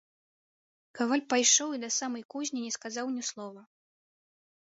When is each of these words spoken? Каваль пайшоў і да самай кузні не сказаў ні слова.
Каваль 0.99 1.21
пайшоў 1.33 1.69
і 1.77 1.79
да 1.83 1.89
самай 1.97 2.23
кузні 2.35 2.59
не 2.69 2.73
сказаў 2.79 3.13
ні 3.19 3.23
слова. 3.29 3.61